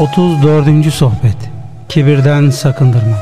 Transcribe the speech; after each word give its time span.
34. 0.00 0.94
Sohbet 0.94 1.36
Kibirden 1.88 2.50
sakındırma 2.50 3.16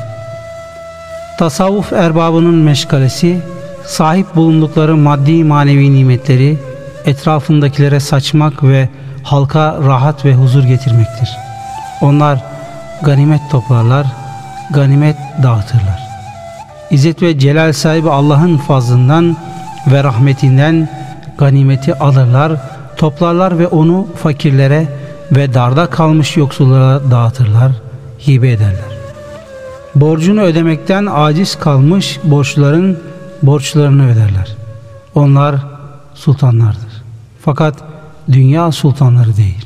Tasavvuf 1.39 1.93
erbabının 1.93 2.55
meşgalesi 2.55 3.39
sahip 3.85 4.35
bulundukları 4.35 4.97
maddi 4.97 5.43
manevi 5.43 5.93
nimetleri 5.93 6.57
etrafındakilere 7.05 7.99
saçmak 7.99 8.63
ve 8.63 8.89
halka 9.23 9.77
rahat 9.85 10.25
ve 10.25 10.33
huzur 10.33 10.63
getirmektir. 10.63 11.29
Onlar 12.01 12.43
ganimet 13.03 13.41
toplarlar, 13.51 14.07
ganimet 14.73 15.17
dağıtırlar. 15.43 15.99
İzzet 16.91 17.21
ve 17.21 17.39
celal 17.39 17.73
sahibi 17.73 18.09
Allah'ın 18.09 18.57
fazlından 18.57 19.37
ve 19.87 20.03
rahmetinden 20.03 20.89
ganimeti 21.37 21.95
alırlar, 21.95 22.51
toplarlar 22.97 23.59
ve 23.59 23.67
onu 23.67 24.07
fakirlere 24.15 24.98
ve 25.31 25.53
darda 25.53 25.85
kalmış 25.85 26.37
yoksullara 26.37 27.11
dağıtırlar, 27.11 27.71
hibe 28.27 28.51
ederler. 28.51 28.99
Borcunu 29.95 30.41
ödemekten 30.41 31.07
aciz 31.11 31.55
kalmış 31.55 32.19
borçların 32.23 32.99
borçlarını 33.41 34.11
öderler. 34.11 34.55
Onlar 35.15 35.55
sultanlardır. 36.13 37.03
Fakat 37.41 37.73
dünya 38.31 38.71
sultanları 38.71 39.37
değil. 39.37 39.65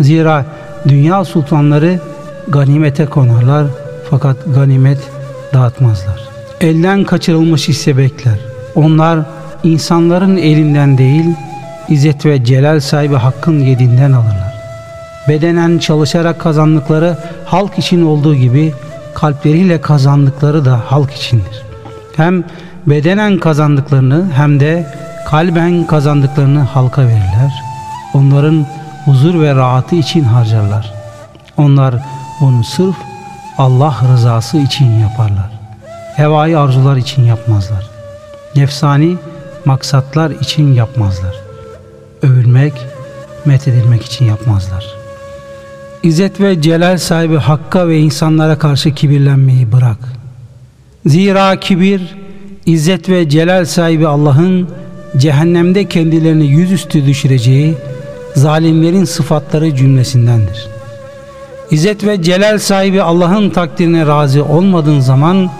Zira 0.00 0.46
dünya 0.88 1.24
sultanları 1.24 2.00
ganimete 2.48 3.06
konarlar 3.06 3.66
fakat 4.10 4.36
ganimet 4.54 5.10
dağıtmazlar. 5.54 6.28
Elden 6.60 7.04
kaçırılmış 7.04 7.68
hisse 7.68 7.96
bekler. 7.96 8.38
Onlar 8.74 9.20
insanların 9.64 10.36
elinden 10.36 10.98
değil, 10.98 11.34
İzzet 11.88 12.26
ve 12.26 12.44
celal 12.44 12.80
sahibi 12.80 13.14
hakkın 13.14 13.58
yediğinden 13.58 14.12
alırlar. 14.12 14.47
Bedenen 15.28 15.78
çalışarak 15.78 16.40
kazandıkları 16.40 17.16
halk 17.44 17.78
için 17.78 18.02
olduğu 18.02 18.34
gibi 18.34 18.74
kalpleriyle 19.14 19.80
kazandıkları 19.80 20.64
da 20.64 20.80
halk 20.86 21.12
içindir. 21.12 21.62
Hem 22.16 22.44
bedenen 22.86 23.38
kazandıklarını 23.38 24.24
hem 24.34 24.60
de 24.60 24.86
kalben 25.26 25.86
kazandıklarını 25.86 26.60
halka 26.60 27.02
verirler. 27.02 27.52
Onların 28.14 28.66
huzur 29.04 29.40
ve 29.40 29.54
rahatı 29.54 29.96
için 29.96 30.24
harcarlar. 30.24 30.92
Onlar 31.56 31.94
bunu 32.40 32.64
sırf 32.64 32.96
Allah 33.58 33.96
rızası 34.12 34.56
için 34.56 34.98
yaparlar. 35.00 35.50
Hevai 36.16 36.56
arzular 36.56 36.96
için 36.96 37.24
yapmazlar. 37.24 37.86
Nefsani 38.56 39.16
maksatlar 39.64 40.30
için 40.30 40.74
yapmazlar. 40.74 41.34
Övülmek, 42.22 42.72
methedilmek 43.44 44.02
için 44.02 44.24
yapmazlar. 44.24 44.97
İzzet 46.02 46.40
ve 46.40 46.62
celal 46.62 46.98
sahibi 46.98 47.36
Hakk'a 47.36 47.88
ve 47.88 47.98
insanlara 47.98 48.58
karşı 48.58 48.94
kibirlenmeyi 48.94 49.72
bırak. 49.72 49.98
Zira 51.06 51.60
kibir, 51.60 52.16
İzzet 52.66 53.08
ve 53.08 53.28
celal 53.28 53.64
sahibi 53.64 54.06
Allah'ın 54.06 54.68
cehennemde 55.16 55.84
kendilerini 55.84 56.46
yüzüstü 56.46 57.06
düşüreceği 57.06 57.74
zalimlerin 58.34 59.04
sıfatları 59.04 59.76
cümlesindendir. 59.76 60.68
İzzet 61.70 62.04
ve 62.04 62.22
celal 62.22 62.58
sahibi 62.58 63.02
Allah'ın 63.02 63.50
takdirine 63.50 64.06
razı 64.06 64.44
olmadığın 64.44 65.00
zaman 65.00 65.50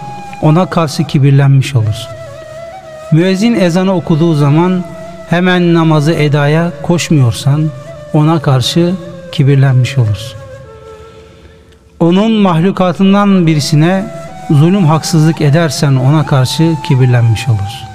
ona 0.41 0.65
karşı 0.65 1.03
kibirlenmiş 1.03 1.75
olursun. 1.75 2.11
Müezzin 3.11 3.55
ezanı 3.55 3.95
okuduğu 3.95 4.33
zaman 4.33 4.83
hemen 5.29 5.73
namazı 5.73 6.13
edaya 6.13 6.71
koşmuyorsan 6.83 7.65
ona 8.13 8.41
karşı 8.41 8.93
kibirlenmiş 9.31 9.97
olursun. 9.97 10.39
Onun 11.99 12.31
mahlukatından 12.31 13.47
birisine 13.47 14.05
zulüm 14.49 14.85
haksızlık 14.85 15.41
edersen 15.41 15.95
ona 15.95 16.25
karşı 16.25 16.75
kibirlenmiş 16.87 17.47
olursun. 17.47 17.89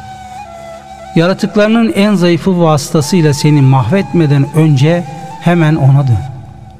Yaratıklarının 1.16 1.92
en 1.92 2.14
zayıfı 2.14 2.60
vasıtasıyla 2.60 3.34
seni 3.34 3.62
mahvetmeden 3.62 4.46
önce 4.56 5.04
hemen 5.40 5.74
ona 5.74 6.06
dön. 6.06 6.18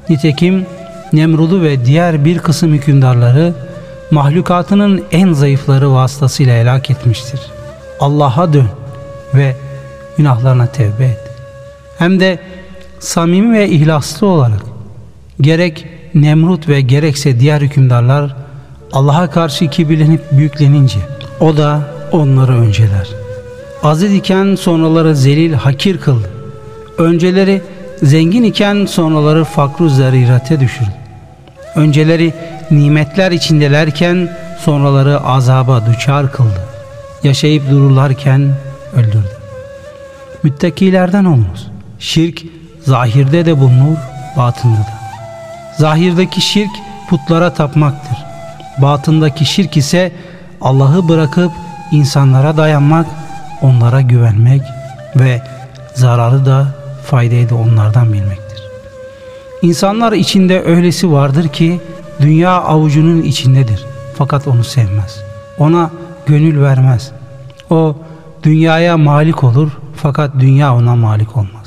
Nitekim 0.09 0.67
Nemrud'u 1.13 1.63
ve 1.63 1.85
diğer 1.85 2.25
bir 2.25 2.39
kısım 2.39 2.73
hükümdarları 2.73 3.55
mahlukatının 4.11 5.05
en 5.13 5.33
zayıfları 5.33 5.93
vasıtasıyla 5.93 6.55
helak 6.57 6.91
etmiştir. 6.91 7.41
Allah'a 8.01 8.53
dön 8.53 8.69
ve 9.35 9.57
günahlarına 10.17 10.67
tevbe 10.67 11.05
et. 11.05 11.21
Hem 11.99 12.21
de 12.21 12.39
samimi 13.05 13.59
ve 13.59 13.69
ihlaslı 13.69 14.27
olarak 14.27 14.63
gerek 15.41 15.87
Nemrut 16.15 16.69
ve 16.69 16.81
gerekse 16.81 17.41
diğer 17.41 17.61
hükümdarlar 17.61 18.37
Allah'a 18.93 19.31
karşı 19.31 19.69
kibirlenip 19.69 20.21
büyüklenince 20.33 20.99
o 21.41 21.57
da 21.57 21.81
onları 22.13 22.53
önceler. 22.53 23.09
Aziz 23.83 24.15
iken 24.15 24.55
sonraları 24.55 25.17
zelil 25.17 25.53
hakir 25.53 25.99
kıldı. 25.99 26.31
Önceleri 26.99 27.63
zengin 28.03 28.43
iken 28.43 28.87
sonraları 28.87 29.45
fakru 29.45 29.89
zarirate 29.89 30.61
düşürdü. 30.61 30.95
Önceleri 31.75 32.33
nimetler 32.71 33.33
içindelerken 33.33 34.37
sonraları 34.61 35.21
azaba 35.21 35.87
düçar 35.87 36.33
kıldı. 36.33 36.61
Yaşayıp 37.23 37.71
dururlarken 37.71 38.55
öldürdü. 38.97 39.37
Müttakilerden 40.43 41.25
olunuz. 41.25 41.71
Şirk 41.99 42.43
zahirde 42.87 43.47
de 43.47 43.61
bulunur, 43.61 43.97
batında 44.37 44.79
da. 44.79 44.99
Zahirdeki 45.79 46.41
şirk 46.41 46.71
putlara 47.09 47.55
tapmaktır. 47.55 48.19
Batındaki 48.79 49.45
şirk 49.45 49.77
ise 49.77 50.13
Allah'ı 50.61 51.09
bırakıp 51.09 51.53
insanlara 51.91 52.57
dayanmak, 52.57 53.07
onlara 53.63 54.01
güvenmek 54.01 54.63
ve 55.17 55.43
zararı 55.95 56.47
da 56.47 56.67
faydayı 57.05 57.51
da 57.51 57.55
onlardan 57.55 58.13
bilmektir. 58.13 58.63
İnsanlar 59.63 60.13
içinde 60.13 60.63
öylesi 60.63 61.13
vardır 61.13 61.49
ki 61.49 61.81
dünya 62.21 62.51
avucunun 62.51 63.23
içindedir 63.23 63.85
fakat 64.19 64.49
onu 64.49 64.65
sevmez. 64.65 65.19
Ona 65.59 65.91
gönül 66.27 66.63
vermez. 66.63 67.13
O 67.71 67.97
dünyaya 68.43 68.97
malik 68.97 69.45
olur 69.45 69.71
fakat 69.97 70.31
dünya 70.41 70.75
ona 70.75 70.97
malik 70.97 71.37
olmaz. 71.37 71.64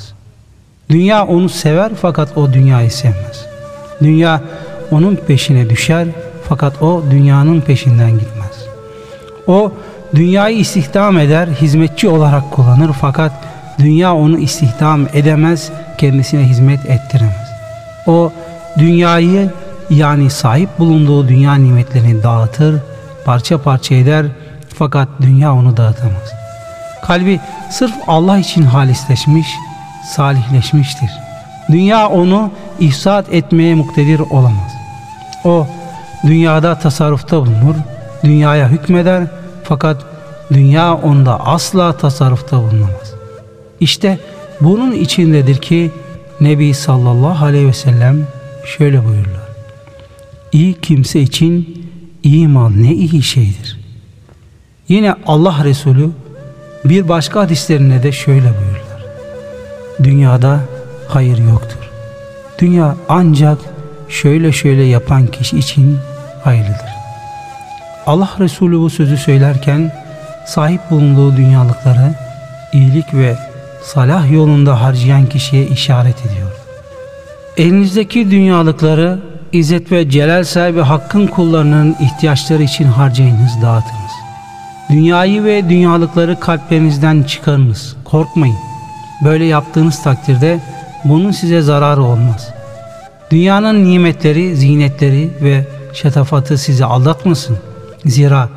Dünya 0.90 1.26
onu 1.26 1.48
sever 1.48 1.90
fakat 2.02 2.38
o 2.38 2.52
dünyayı 2.52 2.90
sevmez. 2.90 3.46
Dünya 4.02 4.40
onun 4.90 5.16
peşine 5.16 5.70
düşer 5.70 6.08
fakat 6.48 6.82
o 6.82 7.02
dünyanın 7.10 7.60
peşinden 7.60 8.10
gitmez. 8.10 8.64
O 9.46 9.72
dünyayı 10.14 10.58
istihdam 10.58 11.18
eder, 11.18 11.48
hizmetçi 11.48 12.08
olarak 12.08 12.50
kullanır 12.50 12.90
fakat 13.00 13.32
dünya 13.78 14.14
onu 14.14 14.38
istihdam 14.38 15.06
edemez, 15.14 15.70
kendisine 15.98 16.42
hizmet 16.42 16.86
ettiremez. 16.86 17.48
O 18.06 18.32
dünyayı 18.78 19.50
yani 19.90 20.30
sahip 20.30 20.78
bulunduğu 20.78 21.28
dünya 21.28 21.54
nimetlerini 21.54 22.22
dağıtır, 22.22 22.80
parça 23.24 23.62
parça 23.62 23.94
eder 23.94 24.26
fakat 24.74 25.08
dünya 25.20 25.54
onu 25.54 25.76
dağıtamaz. 25.76 26.32
Kalbi 27.02 27.40
sırf 27.70 27.94
Allah 28.06 28.38
için 28.38 28.62
halisleşmiş, 28.62 29.46
salihleşmiştir. 30.06 31.10
Dünya 31.72 32.08
onu 32.08 32.50
ihsat 32.80 33.32
etmeye 33.32 33.74
muktedir 33.74 34.20
olamaz. 34.20 34.72
O 35.44 35.66
dünyada 36.26 36.78
tasarrufta 36.78 37.36
bulunur, 37.36 37.74
dünyaya 38.24 38.68
hükmeder 38.68 39.26
fakat 39.64 40.04
dünya 40.52 40.94
onda 40.94 41.46
asla 41.46 41.92
tasarrufta 41.92 42.56
bulunamaz. 42.62 43.14
İşte 43.80 44.18
bunun 44.60 44.92
içindedir 44.92 45.56
ki 45.56 45.90
Nebi 46.40 46.74
sallallahu 46.74 47.44
aleyhi 47.44 47.68
ve 47.68 47.72
sellem 47.72 48.26
şöyle 48.64 49.04
buyururlar. 49.04 49.48
İyi 50.52 50.74
kimse 50.74 51.20
için 51.20 51.84
iyi 52.22 52.48
mal 52.48 52.70
ne 52.70 52.94
iyi 52.94 53.22
şeydir. 53.22 53.78
Yine 54.88 55.14
Allah 55.26 55.64
Resulü 55.64 56.10
bir 56.84 57.08
başka 57.08 57.40
hadislerinde 57.40 58.02
de 58.02 58.12
şöyle 58.12 58.44
buyururlar. 58.44 58.67
Dünyada 60.02 60.60
hayır 61.08 61.38
yoktur. 61.38 61.90
Dünya 62.58 62.96
ancak 63.08 63.58
şöyle 64.08 64.52
şöyle 64.52 64.84
yapan 64.84 65.26
kişi 65.26 65.58
için 65.58 65.98
hayırlıdır. 66.44 66.90
Allah 68.06 68.30
Resulü 68.38 68.78
bu 68.78 68.90
sözü 68.90 69.16
söylerken 69.16 69.92
sahip 70.46 70.80
bulunduğu 70.90 71.36
dünyalıkları 71.36 72.14
iyilik 72.72 73.14
ve 73.14 73.36
salah 73.82 74.32
yolunda 74.32 74.82
harcayan 74.82 75.26
kişiye 75.26 75.66
işaret 75.66 76.26
ediyor. 76.26 76.50
Elinizdeki 77.56 78.30
dünyalıkları 78.30 79.18
İzzet 79.52 79.92
ve 79.92 80.10
Celal 80.10 80.44
sahibi 80.44 80.80
Hakk'ın 80.80 81.26
kullarının 81.26 81.96
ihtiyaçları 82.00 82.62
için 82.62 82.84
harcayınız, 82.84 83.62
dağıtınız. 83.62 84.12
Dünyayı 84.90 85.44
ve 85.44 85.68
dünyalıkları 85.68 86.40
kalplerinizden 86.40 87.22
çıkarınız, 87.22 87.96
korkmayın. 88.04 88.67
Böyle 89.24 89.44
yaptığınız 89.44 90.02
takdirde 90.02 90.60
bunun 91.04 91.30
size 91.30 91.62
zararı 91.62 92.02
olmaz. 92.02 92.50
Dünyanın 93.30 93.84
nimetleri, 93.84 94.56
zinetleri 94.56 95.30
ve 95.42 95.64
şatafatı 95.92 96.58
sizi 96.58 96.84
aldatmasın. 96.84 97.58
Zira 98.06 98.48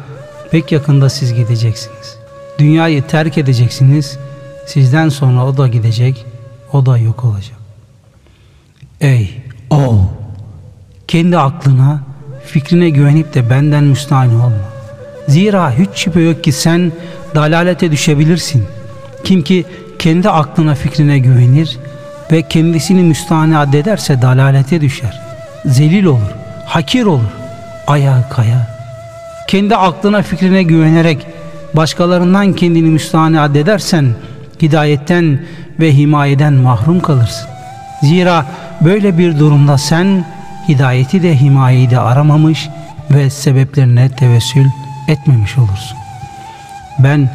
pek 0.52 0.72
yakında 0.72 1.10
siz 1.10 1.34
gideceksiniz. 1.34 2.18
Dünyayı 2.60 3.08
terk 3.08 3.38
edeceksiniz. 3.38 4.18
Sizden 4.66 5.10
sonra 5.10 5.46
o 5.46 5.58
da 5.58 5.68
gidecek, 5.68 6.26
o 6.74 6.86
da 6.86 6.98
yok 6.98 7.24
olacak. 7.26 7.58
Ey 9.02 9.42
oğul! 9.70 10.00
Kendi 11.08 11.38
aklına, 11.38 12.00
fikrine 12.46 12.90
güvenip 12.90 13.34
de 13.34 13.50
benden 13.50 13.84
müstahane 13.84 14.34
olma. 14.34 14.72
Zira 15.28 15.72
hiç 15.72 15.90
şüphe 15.94 16.22
yok 16.22 16.44
ki 16.44 16.52
sen 16.52 16.92
dalalete 17.36 17.92
düşebilirsin. 17.92 18.66
Kim 19.24 19.42
ki 19.42 19.66
kendi 20.02 20.30
aklına 20.30 20.76
fikrine 20.76 21.20
güvenir 21.20 21.78
ve 22.32 22.42
kendisini 22.42 23.02
müstahane 23.04 23.58
addederse 23.58 24.22
dalalete 24.22 24.82
düşer. 24.82 25.22
Zelil 25.66 26.06
olur, 26.06 26.32
hakir 26.66 27.06
olur, 27.06 27.32
ayağı 27.88 28.30
kaya. 28.30 28.68
Kendi 29.48 29.76
aklına 29.76 30.22
fikrine 30.22 30.64
güvenerek 30.64 31.28
başkalarından 31.74 32.54
kendini 32.54 32.90
müstahane 32.90 33.40
addedersen 33.40 34.14
hidayetten 34.62 35.40
ve 35.80 35.94
himayeden 35.94 36.54
mahrum 36.54 37.00
kalırsın. 37.00 37.48
Zira 38.04 38.46
böyle 38.82 39.18
bir 39.18 39.40
durumda 39.40 39.78
sen 39.78 40.26
hidayeti 40.70 41.24
de 41.24 41.40
himayeyi 41.40 41.90
de 41.90 42.00
aramamış 42.00 42.70
ve 43.12 43.30
sebeplerine 43.30 44.10
tevessül 44.10 44.66
etmemiş 45.08 45.58
olursun. 45.58 45.98
Ben 47.00 47.30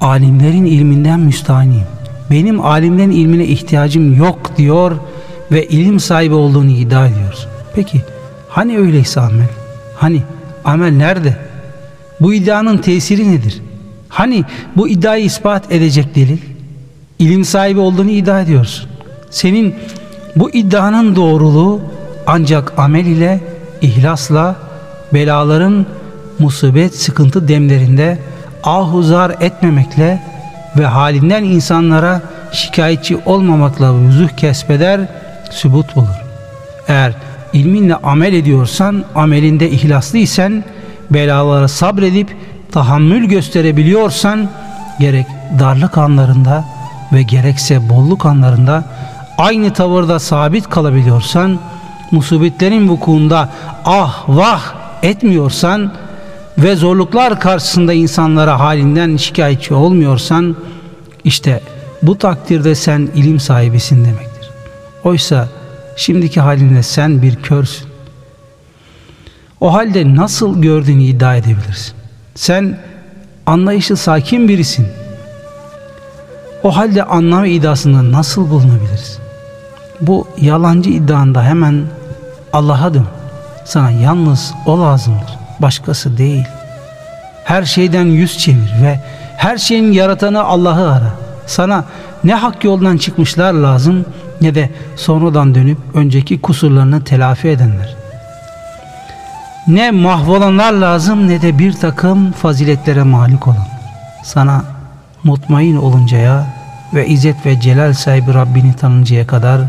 alimlerin 0.00 0.64
ilminden 0.64 1.20
müstahniyim. 1.20 1.91
Benim 2.32 2.60
alimlerin 2.60 3.10
ilmine 3.10 3.44
ihtiyacım 3.44 4.16
yok 4.16 4.56
diyor 4.56 4.92
ve 5.52 5.66
ilim 5.66 6.00
sahibi 6.00 6.34
olduğunu 6.34 6.70
iddia 6.70 7.06
ediyorsun. 7.06 7.50
Peki 7.74 8.02
hani 8.48 8.78
öyleyse 8.78 9.20
amel? 9.20 9.48
Hani 9.96 10.22
amel 10.64 10.92
nerede? 10.92 11.36
Bu 12.20 12.34
iddianın 12.34 12.78
tesiri 12.78 13.32
nedir? 13.32 13.62
Hani 14.08 14.44
bu 14.76 14.88
iddiayı 14.88 15.24
ispat 15.24 15.72
edecek 15.72 16.14
delil? 16.14 16.38
İlim 17.18 17.44
sahibi 17.44 17.80
olduğunu 17.80 18.10
iddia 18.10 18.40
ediyorsun. 18.40 18.88
Senin 19.30 19.74
bu 20.36 20.50
iddianın 20.50 21.16
doğruluğu 21.16 21.80
ancak 22.26 22.72
amel 22.76 23.06
ile, 23.06 23.40
ihlasla, 23.80 24.56
belaların 25.14 25.86
musibet, 26.38 26.94
sıkıntı 26.94 27.48
demlerinde 27.48 28.18
ahuzar 28.64 29.36
etmemekle 29.40 30.22
ve 30.76 30.86
halinden 30.86 31.44
insanlara 31.44 32.22
şikayetçi 32.52 33.16
olmamakla 33.26 33.92
vuzuh 33.92 34.28
kesbeder, 34.28 35.00
sübut 35.50 35.96
bulur. 35.96 36.22
Eğer 36.88 37.12
ilminle 37.52 37.94
amel 37.94 38.32
ediyorsan, 38.32 39.04
amelinde 39.14 39.70
ihlaslıysen, 39.70 40.64
belalara 41.10 41.68
sabredip 41.68 42.36
tahammül 42.72 43.24
gösterebiliyorsan, 43.24 44.48
gerek 45.00 45.26
darlık 45.58 45.98
anlarında 45.98 46.64
ve 47.12 47.22
gerekse 47.22 47.88
bolluk 47.88 48.26
anlarında 48.26 48.84
aynı 49.38 49.72
tavırda 49.72 50.18
sabit 50.18 50.68
kalabiliyorsan, 50.70 51.58
musibetlerin 52.10 52.88
vukuunda 52.88 53.48
ah 53.84 54.24
vah 54.28 54.62
etmiyorsan 55.02 55.92
ve 56.58 56.76
zorluklar 56.76 57.40
karşısında 57.40 57.92
insanlara 57.92 58.60
halinden 58.60 59.16
şikayetçi 59.16 59.74
olmuyorsan 59.74 60.56
işte 61.24 61.60
bu 62.02 62.18
takdirde 62.18 62.74
sen 62.74 63.08
ilim 63.14 63.40
sahibisin 63.40 64.04
demektir. 64.04 64.50
Oysa 65.04 65.48
şimdiki 65.96 66.40
halinde 66.40 66.82
sen 66.82 67.22
bir 67.22 67.36
körsün. 67.36 67.88
O 69.60 69.74
halde 69.74 70.16
nasıl 70.16 70.62
gördüğünü 70.62 71.02
iddia 71.02 71.36
edebilirsin? 71.36 71.94
Sen 72.34 72.78
anlayışlı 73.46 73.96
sakin 73.96 74.48
birisin. 74.48 74.86
O 76.62 76.76
halde 76.76 77.04
anlama 77.04 77.46
iddiasında 77.46 78.12
nasıl 78.12 78.50
bulunabilirsin? 78.50 79.22
Bu 80.00 80.28
yalancı 80.40 80.90
iddianda 80.90 81.44
hemen 81.44 81.84
Allah'a 82.52 82.94
dön. 82.94 83.06
Sana 83.64 83.90
yalnız 83.90 84.54
o 84.66 84.80
lazımdır. 84.80 85.41
Başkası 85.62 86.18
değil. 86.18 86.44
Her 87.44 87.64
şeyden 87.64 88.04
yüz 88.04 88.38
çevir 88.38 88.72
ve 88.82 89.00
her 89.36 89.58
şeyin 89.58 89.92
yaratanı 89.92 90.44
Allah'ı 90.44 90.92
ara. 90.92 91.14
Sana 91.46 91.84
ne 92.24 92.34
hak 92.34 92.64
yoldan 92.64 92.96
çıkmışlar 92.96 93.52
lazım 93.52 94.04
ne 94.40 94.54
de 94.54 94.70
sonradan 94.96 95.54
dönüp 95.54 95.78
önceki 95.94 96.40
kusurlarını 96.40 97.04
telafi 97.04 97.48
edenler. 97.48 97.94
Ne 99.66 99.90
mahvolanlar 99.90 100.72
lazım 100.72 101.28
ne 101.28 101.42
de 101.42 101.58
bir 101.58 101.72
takım 101.72 102.32
faziletlere 102.32 103.02
malik 103.02 103.48
olan. 103.48 103.66
Sana 104.24 104.64
mutmain 105.24 105.76
oluncaya 105.76 106.46
ve 106.94 107.06
izzet 107.06 107.46
ve 107.46 107.60
celal 107.60 107.92
sahibi 107.92 108.34
Rabbini 108.34 108.76
tanıncaya 108.76 109.26
kadar 109.26 109.60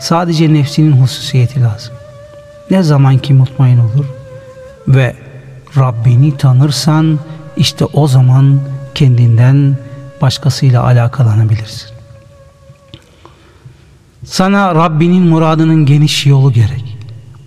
sadece 0.00 0.54
nefsinin 0.54 0.92
hususiyeti 0.92 1.62
lazım. 1.62 1.94
Ne 2.70 2.82
zaman 2.82 3.18
ki 3.18 3.34
mutmain 3.34 3.78
olur 3.78 4.06
ve 4.88 5.14
Rabbini 5.76 6.36
tanırsan 6.36 7.18
işte 7.56 7.84
o 7.84 8.08
zaman 8.08 8.60
kendinden 8.94 9.76
başkasıyla 10.22 10.84
alakalanabilirsin. 10.84 11.88
Sana 14.24 14.74
Rabbinin 14.74 15.22
muradının 15.22 15.86
geniş 15.86 16.26
yolu 16.26 16.52
gerek. 16.52 16.98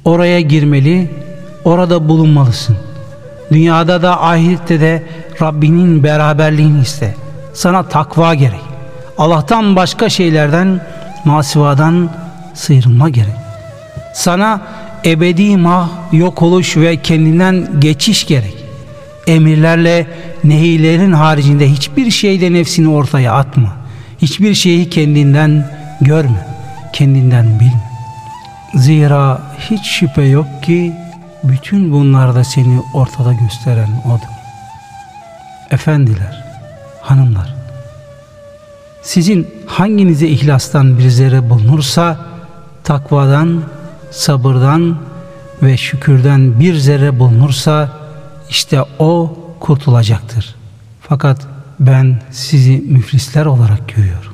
Oraya 0.05 0.41
girmeli, 0.41 1.11
orada 1.63 2.09
bulunmalısın. 2.09 2.77
Dünyada 3.51 4.01
da 4.01 4.23
ahirette 4.23 4.79
de 4.79 5.03
Rabbinin 5.41 6.03
beraberliğini 6.03 6.81
iste. 6.81 7.15
Sana 7.53 7.83
takva 7.83 8.33
gerek. 8.33 8.61
Allah'tan 9.17 9.75
başka 9.75 10.09
şeylerden, 10.09 10.81
masivadan 11.25 12.09
sıyrılma 12.53 13.09
gerek. 13.09 13.35
Sana 14.13 14.61
ebedi 15.05 15.57
mah, 15.57 15.89
yok 16.11 16.41
oluş 16.41 16.77
ve 16.77 17.01
kendinden 17.01 17.67
geçiş 17.79 18.27
gerek. 18.27 18.55
Emirlerle 19.27 20.07
nehirlerin 20.43 21.11
haricinde 21.11 21.69
hiçbir 21.69 22.11
şeyde 22.11 22.53
nefsini 22.53 22.89
ortaya 22.89 23.33
atma. 23.33 23.73
Hiçbir 24.21 24.55
şeyi 24.55 24.89
kendinden 24.89 25.71
görme, 26.01 26.47
kendinden 26.93 27.59
bilme. 27.59 27.91
Zira 28.75 29.41
hiç 29.69 29.85
şüphe 29.85 30.21
yok 30.21 30.63
ki 30.63 30.93
bütün 31.43 31.91
bunlarda 31.91 32.43
seni 32.43 32.81
ortada 32.93 33.33
gösteren 33.33 33.89
O'dur. 34.05 34.31
Efendiler, 35.71 36.43
hanımlar, 37.01 37.55
sizin 39.01 39.47
hanginize 39.67 40.27
ihlastan 40.27 40.97
bir 40.97 41.09
zerre 41.09 41.49
bulunursa 41.49 42.17
takvadan 42.83 43.63
sabırdan 44.11 44.97
ve 45.63 45.77
şükürden 45.77 46.59
bir 46.59 46.75
zerre 46.75 47.19
bulunursa 47.19 47.89
işte 48.49 48.81
o 48.99 49.37
kurtulacaktır. 49.59 50.55
Fakat 51.01 51.47
ben 51.79 52.21
sizi 52.31 52.83
müflisler 52.87 53.45
olarak 53.45 53.95
görüyorum. 53.95 54.30